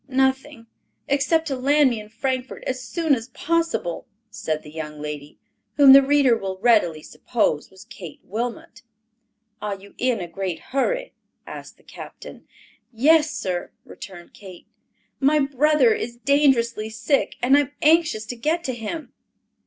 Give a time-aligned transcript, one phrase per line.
[0.07, 0.65] "Nothing,
[1.07, 5.37] except to land me in Frankfort as soon as possible," said the young lady,
[5.75, 8.81] whom the reader will readily suppose was Kate Wilmot.
[9.61, 11.13] "Are you in a great hurry?"
[11.45, 12.47] asked the captain.
[12.91, 14.65] "Yes, sir," returned Kate.
[15.19, 19.13] "My brother is dangerously sick and I am anxious to get to him."